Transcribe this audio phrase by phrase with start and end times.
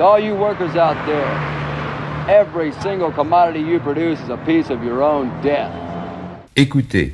[0.00, 1.28] To all you workers out there,
[2.26, 5.70] every single commodity you produce is a piece of your own death.
[6.56, 7.12] Écoutez.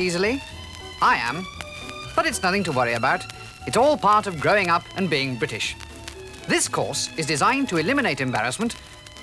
[0.00, 0.42] Easily?
[1.00, 1.46] I am.
[2.14, 3.24] But it's nothing to worry about.
[3.66, 5.76] It's all part of growing up and being British.
[6.46, 8.76] This course is designed to eliminate embarrassment,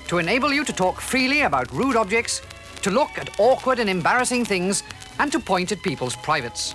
[0.08, 2.42] to enable you to talk freely about rude objects,
[2.82, 4.82] to look at awkward and embarrassing things,
[5.18, 6.74] and to point at people's privates.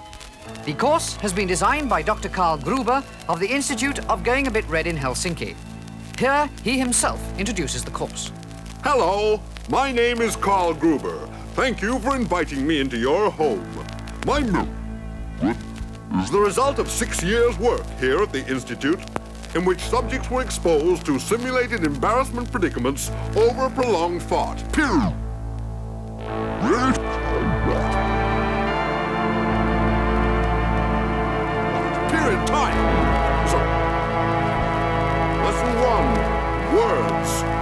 [0.66, 2.30] The course has been designed by Dr.
[2.30, 5.56] Karl Gruber of the Institute of Going a Bit Red in Helsinki.
[6.20, 8.31] Here, he himself introduces the course.
[8.84, 9.40] Hello,
[9.70, 11.28] my name is Carl Gruber.
[11.54, 13.80] Thank you for inviting me into your home.
[14.25, 14.70] My move
[16.22, 19.00] is the result of six years' work here at the Institute,
[19.55, 24.58] in which subjects were exposed to simulated embarrassment predicaments over a prolonged thought.
[24.73, 25.16] Period.
[32.11, 32.78] Period time.
[33.50, 33.58] So,
[35.44, 36.08] lesson one,
[36.78, 37.61] words.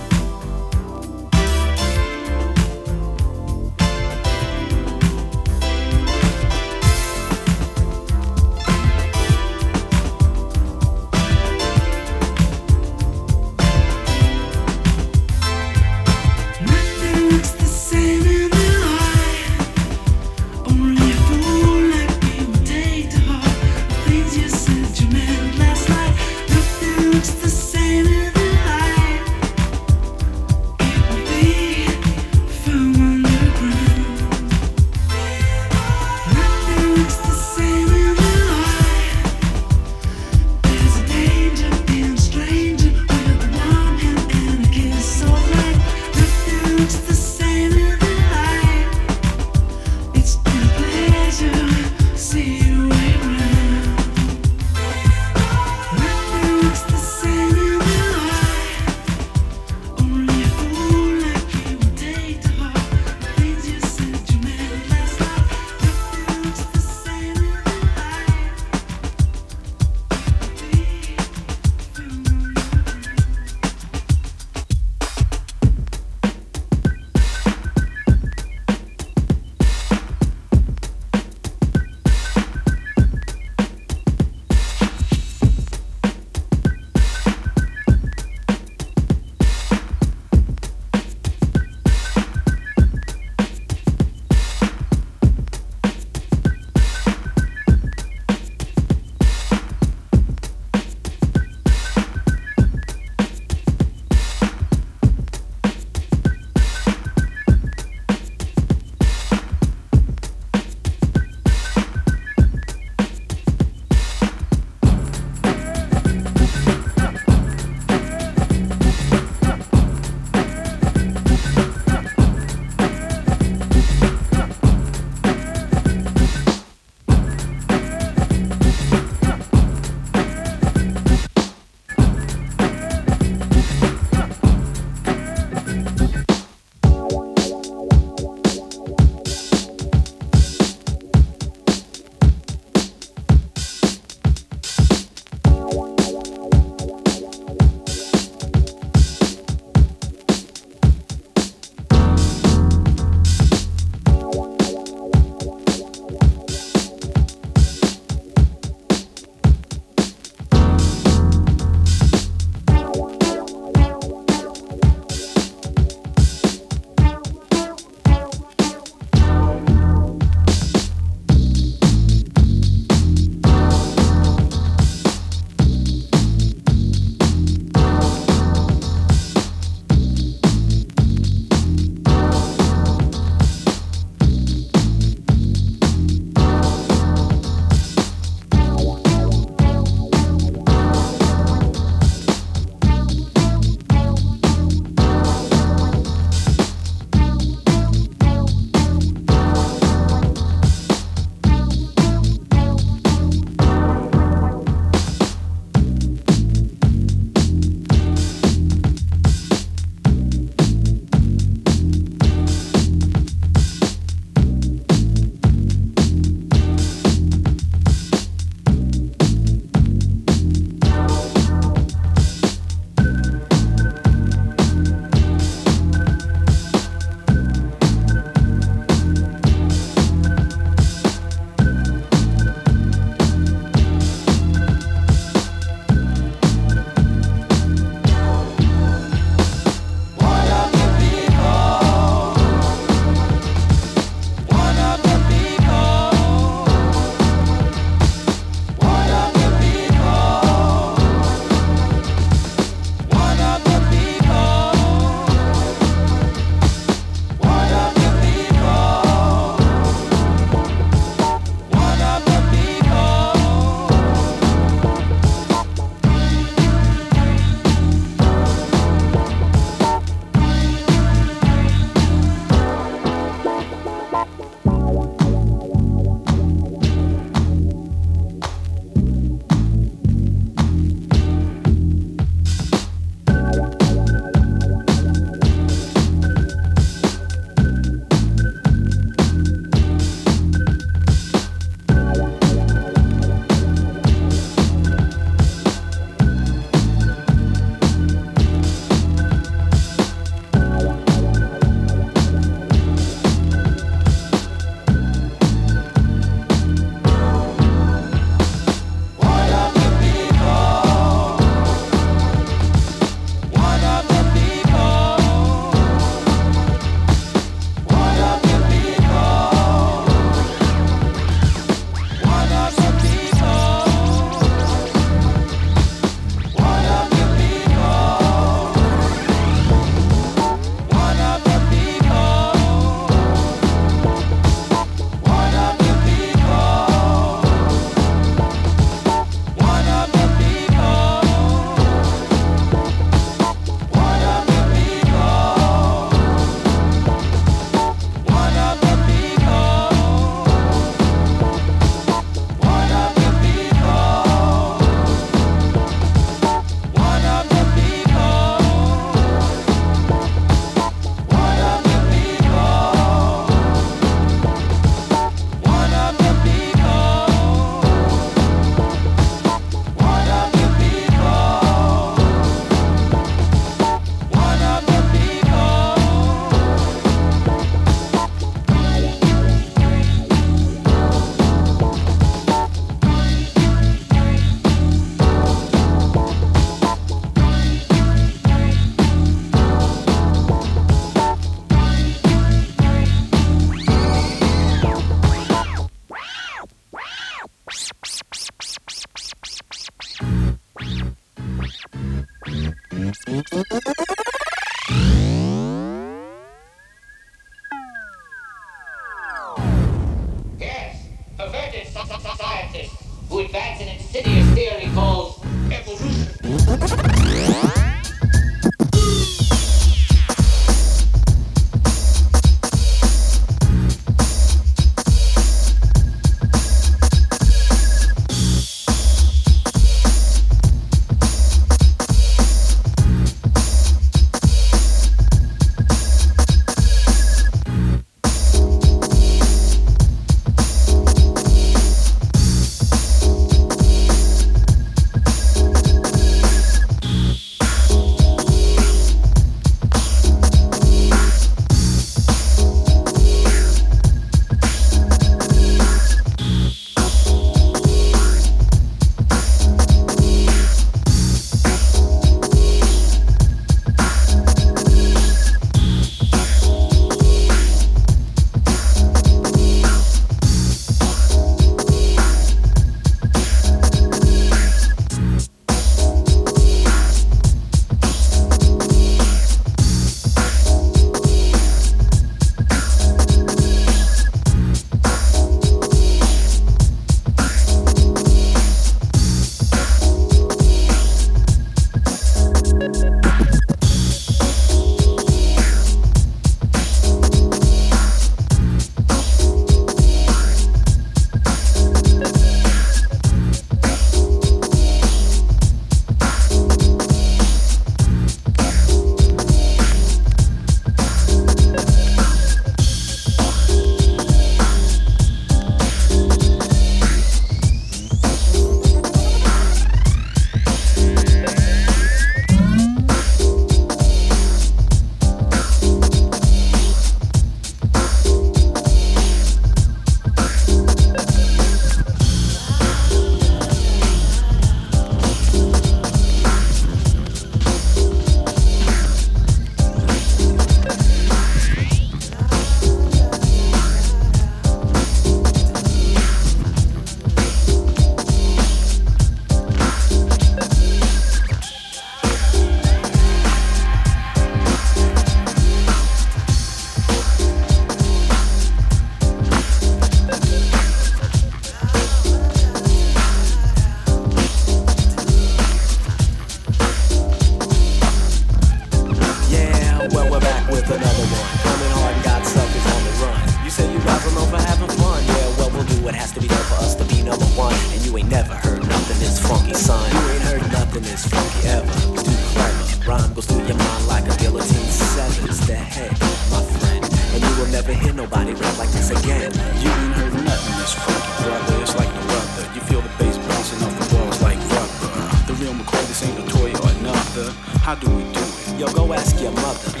[589.17, 589.51] again.
[589.83, 591.81] You ain't heard nothing it's funky, brother.
[591.81, 592.65] It's like the weather.
[592.73, 595.11] You feel the bass bouncing off the walls like rubber.
[595.47, 597.51] The real McCoy, this ain't a toy or another.
[597.83, 598.79] How do we do it?
[598.79, 600.00] Yo, go ask your mother.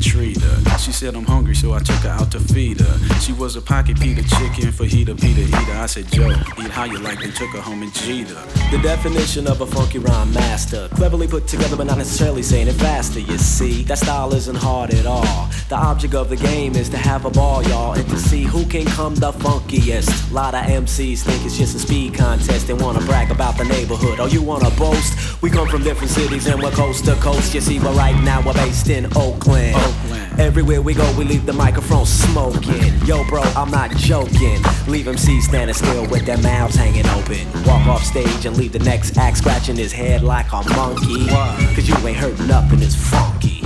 [0.00, 0.78] Treat her.
[0.78, 3.20] She said I'm hungry, so I took her out to feed her.
[3.20, 5.72] She was a pocket Peter chicken, fajita, pita eater.
[5.72, 8.70] I said, Joe, eat how you like, then took her home and G'd her.
[8.70, 10.88] The definition of a funky rhyme master.
[10.94, 13.20] Cleverly put together, but not necessarily saying it faster.
[13.20, 15.48] You see, that style isn't hard at all.
[15.68, 18.64] The object of the game is to have a ball, y'all, and to see who
[18.66, 20.30] can come the funkiest.
[20.30, 22.66] A lot of MCs think it's just a speed contest.
[22.66, 24.20] They wanna brag about the neighborhood.
[24.20, 25.42] Oh, you wanna boast?
[25.42, 27.54] We come from different cities and we're coast to coast.
[27.54, 29.76] You see, but right now we're based in Oakland.
[29.88, 30.40] Oakland.
[30.40, 32.94] Everywhere we go, we leave the microphone smoking.
[33.06, 34.60] Yo, bro, I'm not joking.
[34.86, 37.46] Leave MCs standing still with their mouths hanging open.
[37.64, 41.26] Walk off stage and leave the next act scratching his head like a monkey.
[41.74, 43.60] Cause you ain't heard nothing that's funky.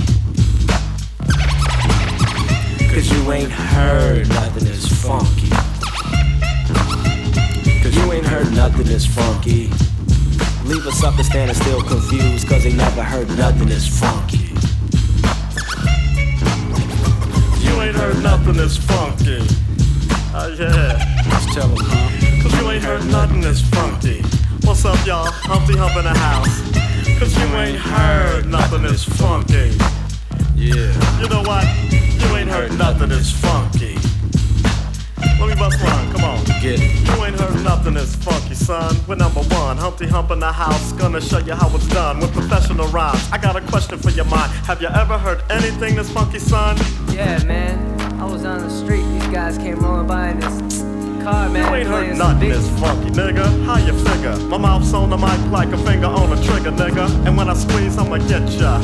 [2.93, 5.49] Cause you ain't heard nothing that's funky.
[7.83, 9.69] Cause you ain't heard nothing that's funky.
[10.65, 14.42] Leave a sucker standing still confused cause they never heard nothing that's funky.
[17.83, 19.39] Ain't heard nothing that's funky.
[20.35, 20.97] Oh yeah,
[21.29, 22.41] Let's tell 'em, huh?
[22.41, 24.21] cause you ain't heard nothing that's funky.
[24.63, 25.29] What's up, y'all?
[25.51, 26.55] Humpty Hump in the house.
[27.19, 29.75] Cause you ain't heard nothing that's funky.
[30.55, 30.91] Yeah.
[31.19, 31.65] You know what?
[31.91, 33.82] You ain't heard nothing that's funky.
[35.39, 36.43] Let me bust one, come on.
[36.61, 37.07] Get it.
[37.07, 38.95] You ain't heard nothing that's funky, son.
[39.07, 39.77] We're number one.
[39.77, 40.93] Humpty Hump in the house.
[40.93, 43.21] Gonna show you how it's done with professional rhymes.
[43.31, 44.51] I got a question for your mind.
[44.65, 46.77] Have you ever heard anything that's funky, son?
[47.11, 48.01] Yeah, man.
[48.21, 49.03] I was on the street.
[49.03, 50.81] These guys came rolling by in this
[51.23, 51.67] car, man.
[51.67, 53.63] You ain't heard nothing this funky, nigga.
[53.65, 54.37] How you figure?
[54.47, 57.25] My mouth's on the mic like a finger on a trigger, nigga.
[57.25, 58.79] And when I squeeze, I'ma get ya.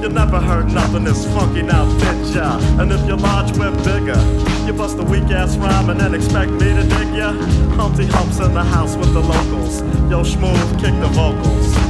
[0.00, 2.58] You never heard nothing that's funky, now did ya?
[2.80, 4.18] And if you're large, we're bigger.
[4.64, 7.32] You bust a weak ass rhyme and then expect me to dig ya?
[7.76, 9.82] Humpty Hump's in the house with the locals.
[10.10, 11.89] Yo, Schmooth, kick the vocals.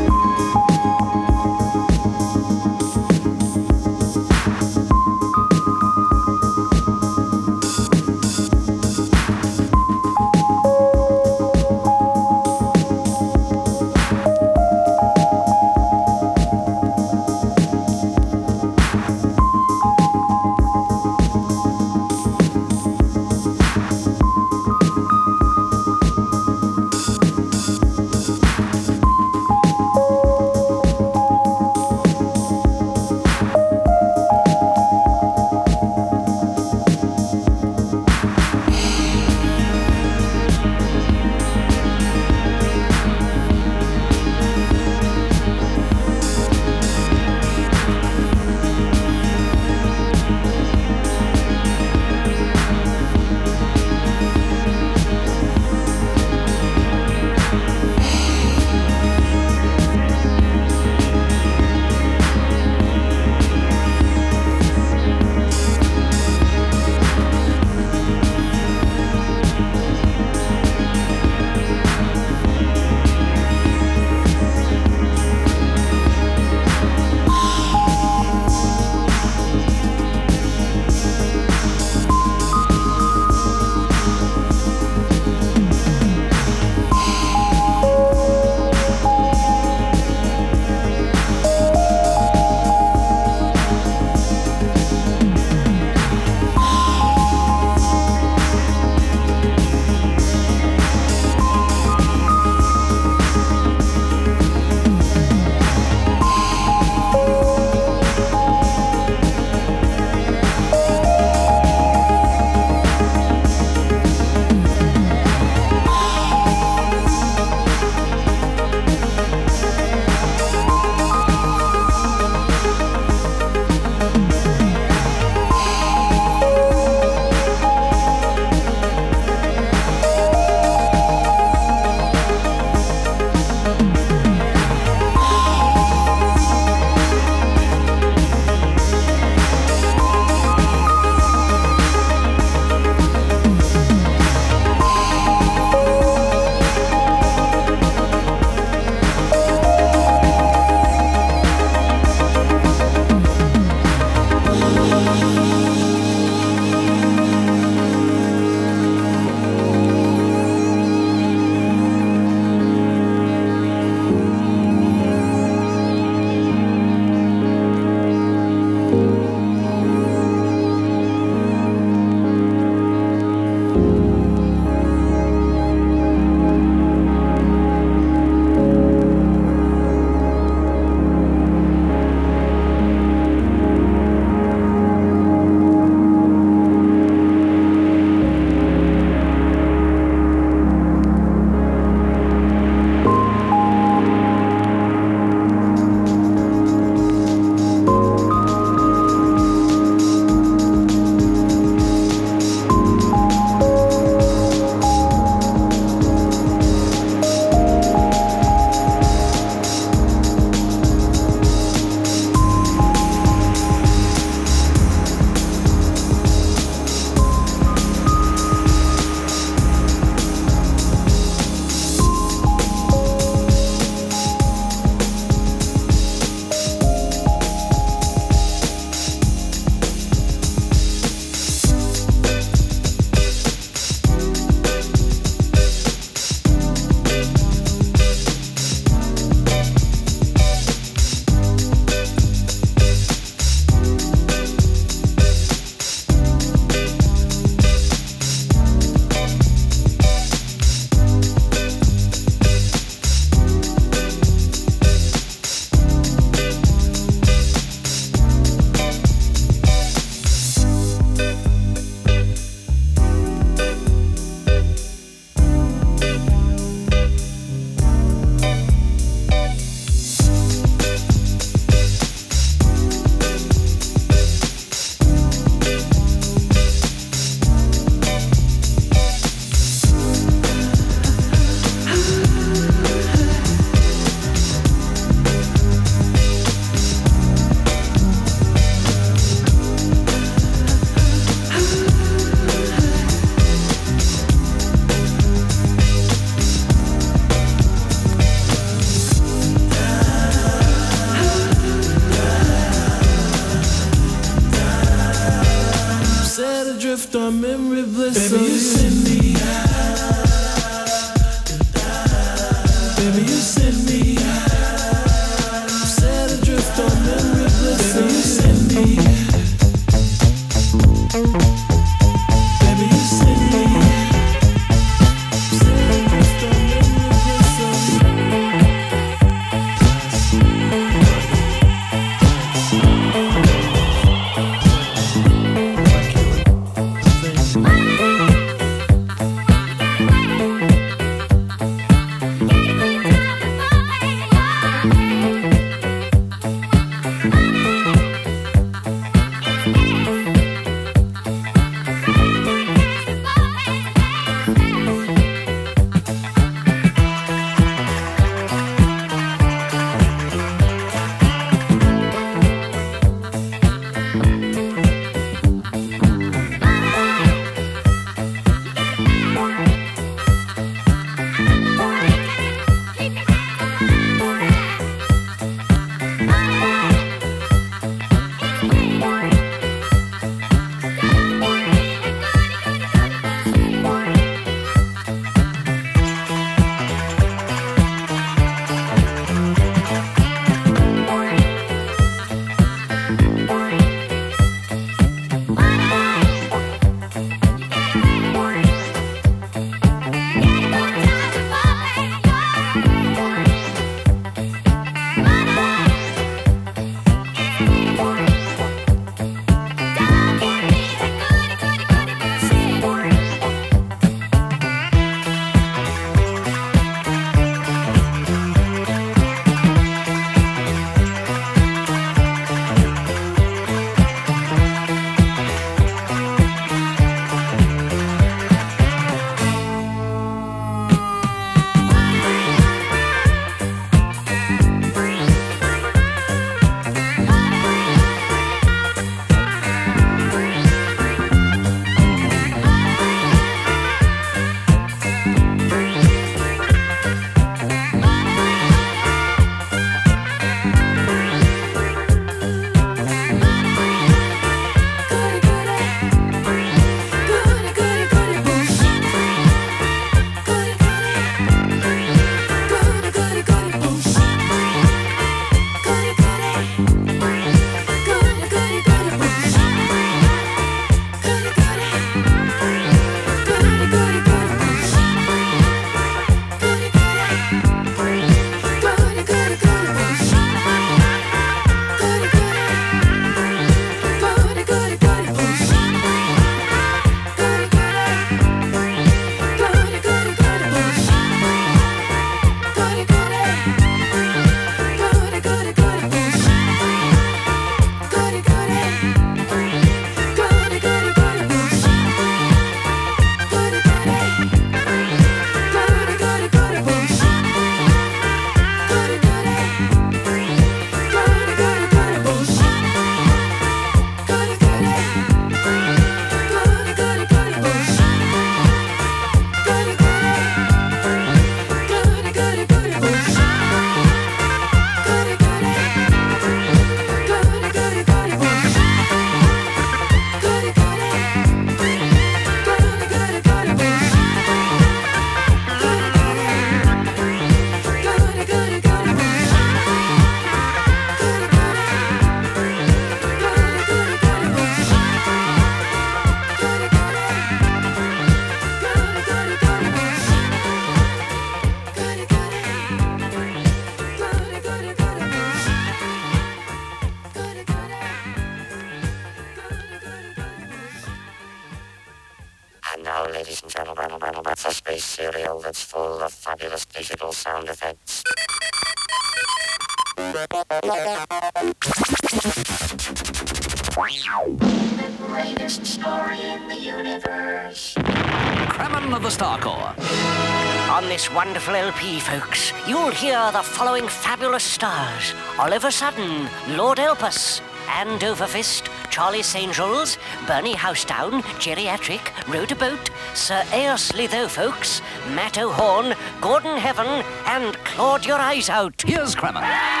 [581.35, 588.89] Wonderful LP, folks, you'll hear the following fabulous stars Oliver Sudden, Lord Elpus, Anne Doverfist,
[589.09, 589.71] Charlie St.
[589.73, 590.17] Jules,
[590.47, 598.25] Bernie Housedown, Geriatric, Rhoda Boat, Sir Eos Litho, folks, Matt O'Horn, Gordon Heaven, and Claude
[598.25, 599.01] Your Eyes Out.
[599.05, 600.00] Here's Kremen.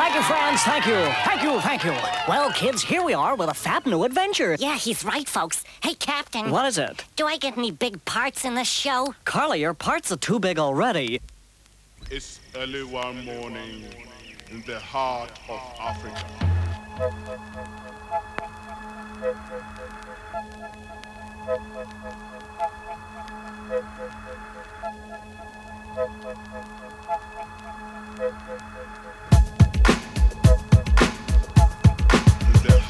[0.00, 0.62] Thank you, friends.
[0.62, 0.94] Thank you.
[1.26, 1.60] Thank you.
[1.60, 1.92] Thank you.
[2.26, 4.56] Well, kids, here we are with a fab new adventure.
[4.58, 5.62] Yeah, he's right, folks.
[5.82, 6.50] Hey, Captain.
[6.50, 7.04] What is it?
[7.16, 9.14] Do I get any big parts in this show?
[9.26, 11.20] Carly, your parts are too big already.
[12.10, 13.84] It's early one morning
[14.50, 16.24] in the heart of Africa.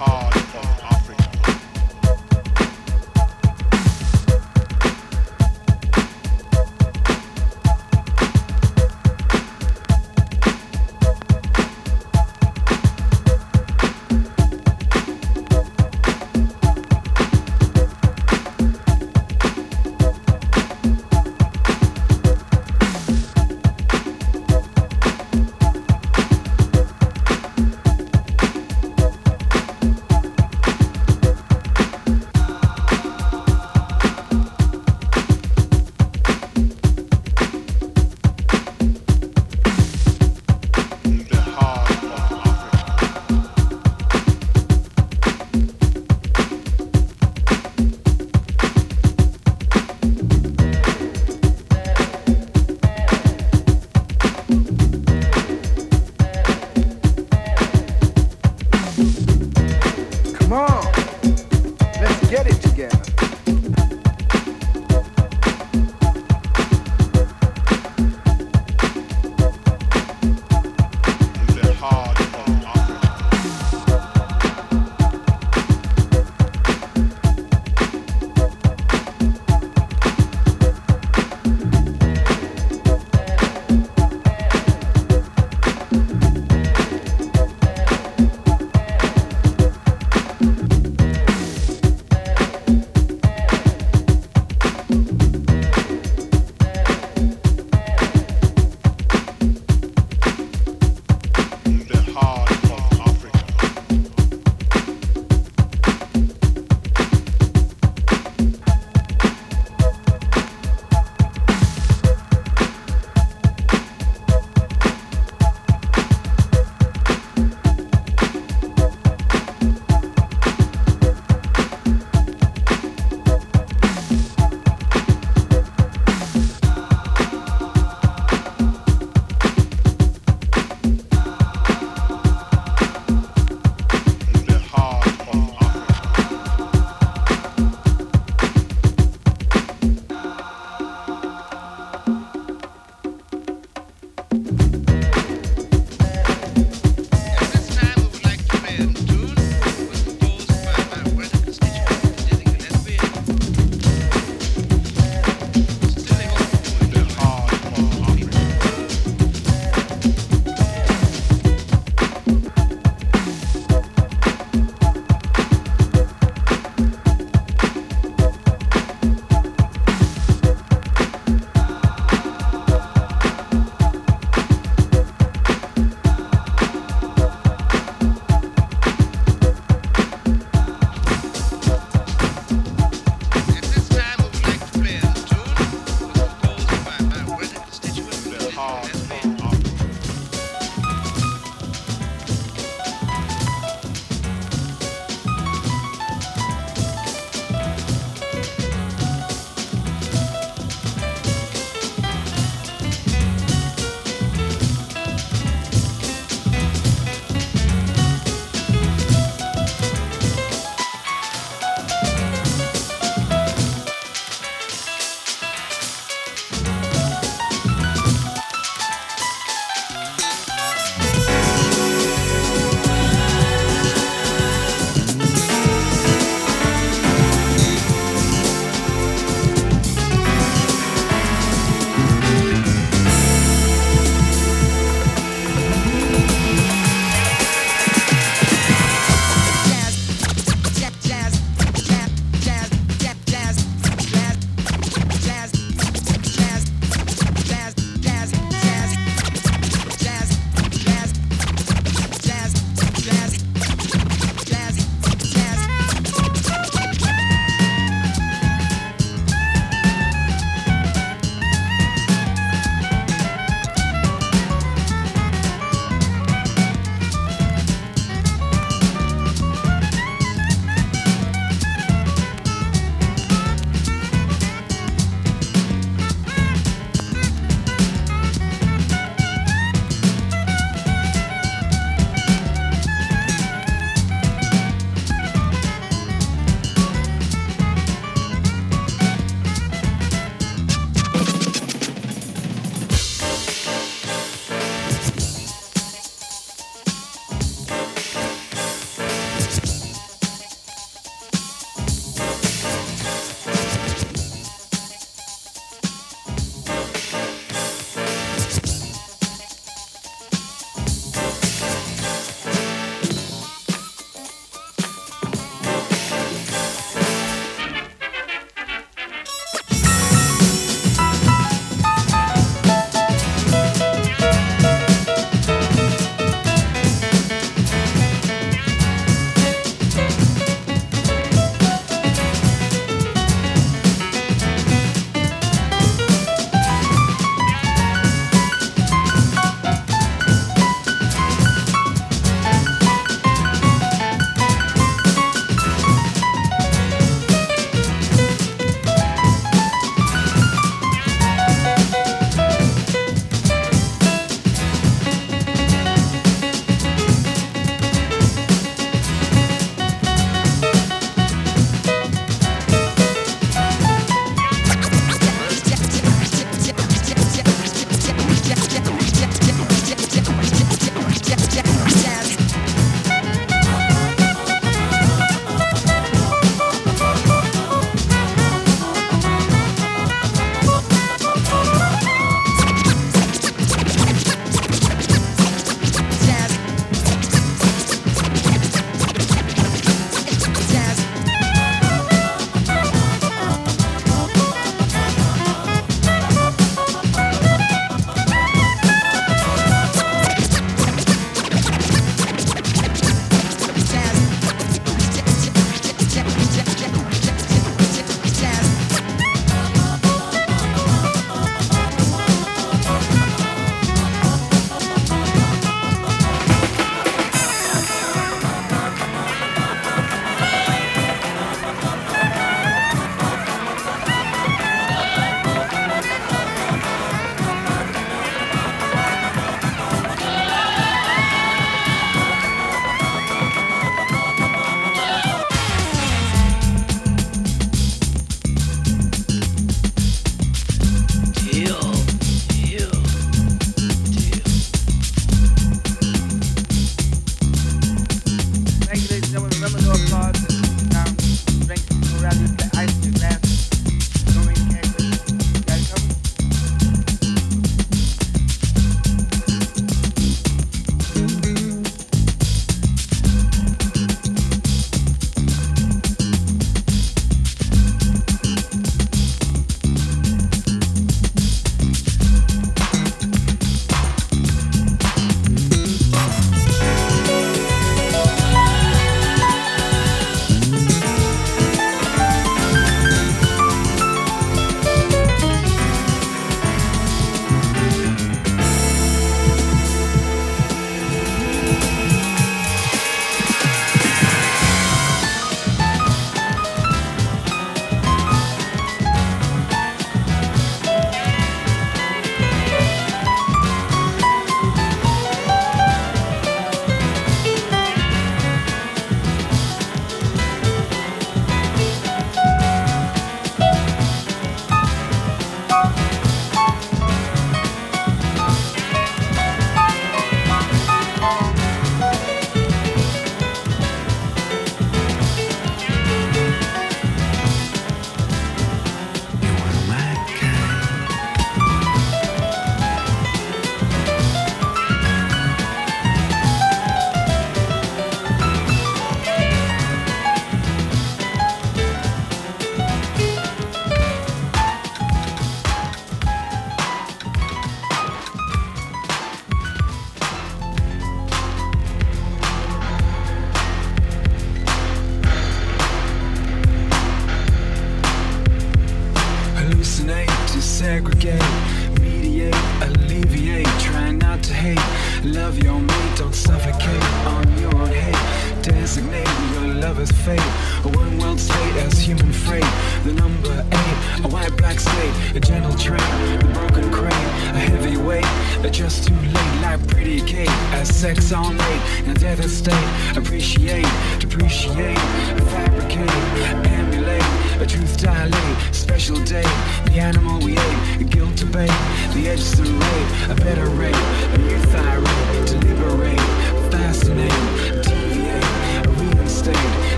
[0.00, 0.29] In